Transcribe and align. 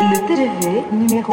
Le 0.00 0.18
TGV 0.26 0.82
numéro 0.90 1.32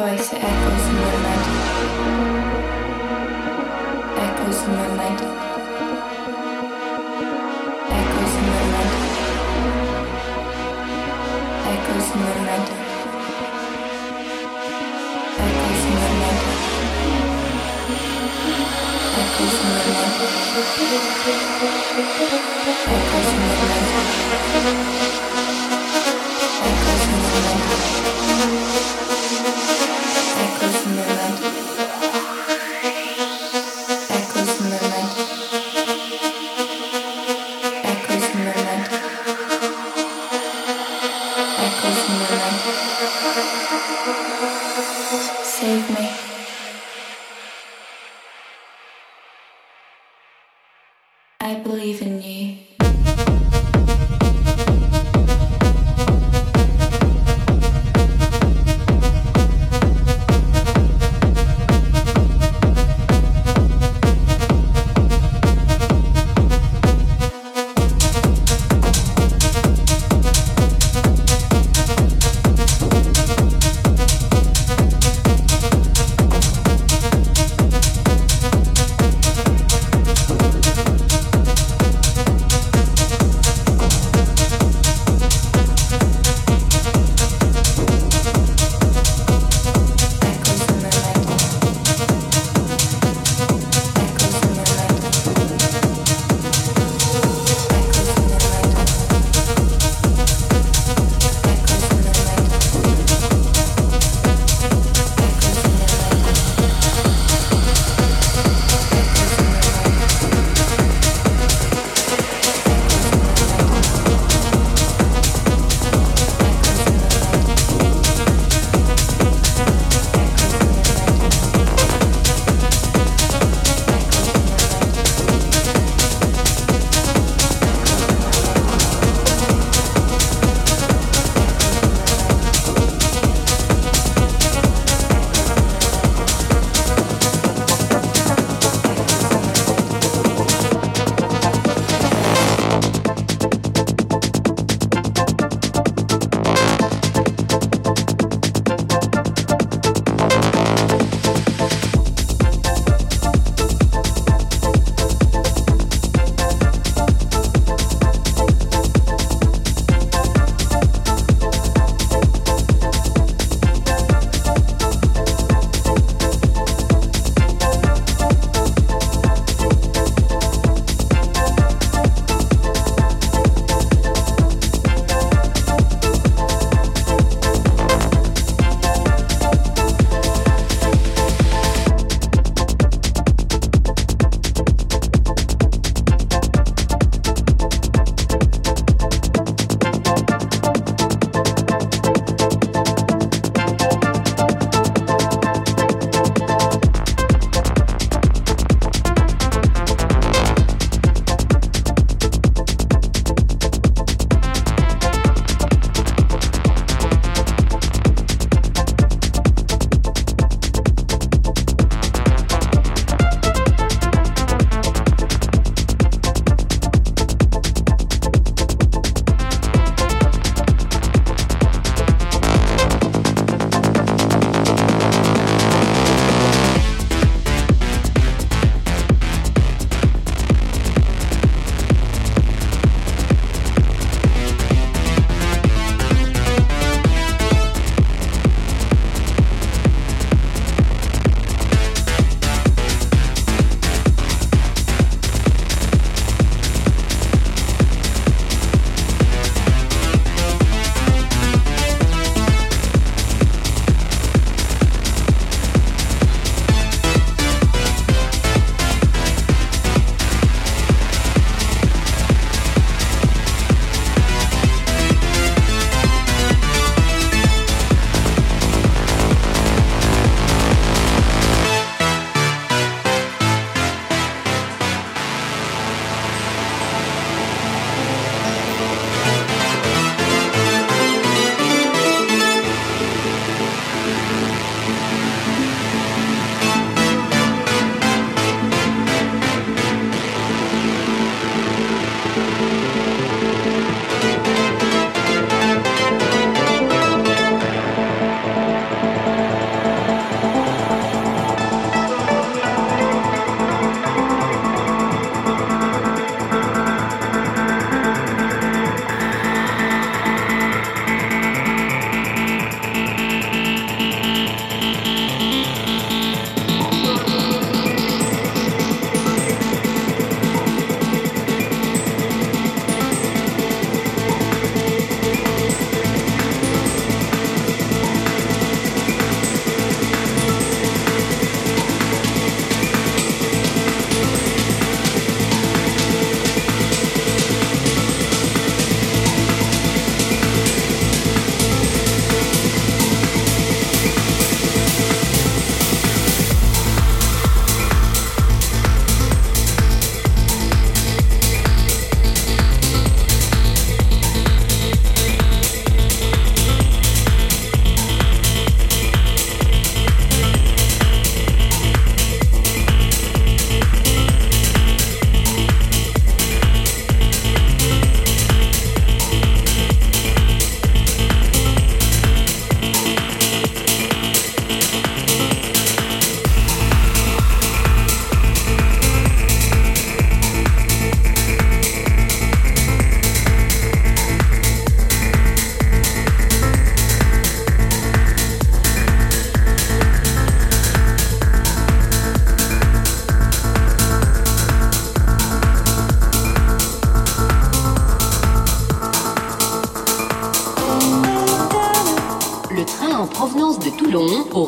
voice 0.00 0.32
echoes 0.32 0.84
in 0.90 0.96
the 0.96 1.18
night. 1.24 1.46
Echoes 4.24 4.60
in 4.64 4.72
the 4.72 4.88
night. 5.00 5.20
Echoes 7.98 8.34
in 8.36 8.44
the 8.50 8.64
night. 8.74 8.94
Echoes 11.72 12.08
in 12.12 12.20
the 12.20 12.34
night. 12.48 12.68
Echoes 15.46 15.82
in 15.86 15.94
the 16.00 16.12
night. 16.20 16.44
Echoes 19.20 19.56
in 19.60 19.70
the 19.70 19.92
night. 20.00 20.24
Echoes 22.96 23.28
in. 24.94 24.99
I 51.42 51.54
believe 51.54 52.02
in 52.02 52.20
you. 52.20 52.69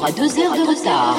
à 0.04 0.10
deux 0.10 0.38
heures 0.38 0.56
de 0.56 0.68
retard. 0.68 1.16